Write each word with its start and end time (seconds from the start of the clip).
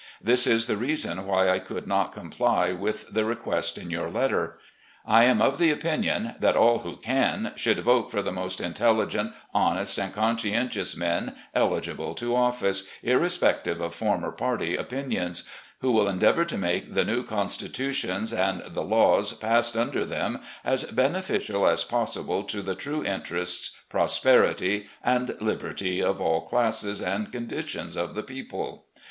This 0.19 0.47
is 0.47 0.65
the 0.65 0.77
reason 0.77 1.27
why 1.27 1.47
I 1.51 1.59
could 1.59 1.85
not 1.85 2.11
comply 2.11 2.71
with 2.71 3.13
the 3.13 3.23
request 3.23 3.77
in 3.77 3.91
your 3.91 4.09
letter. 4.09 4.57
I 5.05 5.25
am 5.25 5.43
of 5.43 5.59
the 5.59 5.69
opinion 5.69 6.33
that 6.39 6.55
all 6.55 6.79
who 6.79 6.97
can 6.97 7.53
should 7.55 7.77
vote 7.81 8.09
for 8.09 8.23
the 8.23 8.31
most 8.31 8.59
intelligent, 8.59 9.31
honest, 9.53 9.99
and 9.99 10.11
conscientious 10.11 10.97
men 10.97 11.35
eligible 11.53 12.15
to 12.15 12.35
office, 12.35 12.87
irrespective 13.03 13.79
of 13.79 13.93
former 13.93 14.31
party 14.31 14.75
opinions, 14.75 15.47
who 15.81 15.91
will 15.91 16.09
endeavour 16.09 16.45
to 16.45 16.57
make 16.57 16.95
the 16.95 17.05
new 17.05 17.21
constitutions 17.23 18.33
and 18.33 18.63
the 18.69 18.83
laws 18.83 19.33
passed 19.33 19.77
under 19.77 20.03
them 20.03 20.41
as 20.65 20.83
beneficial 20.85 21.67
as 21.67 21.83
possible 21.83 22.43
to 22.45 22.63
the 22.63 22.73
true 22.73 23.05
interests, 23.05 23.75
prosperity, 23.87 24.87
and 25.03 25.35
liberty 25.39 26.01
of 26.01 26.19
all 26.19 26.41
classes 26.41 27.03
and 27.03 27.31
conditions 27.31 27.95
of 27.95 28.15
the 28.15 28.23
people. 28.23 28.87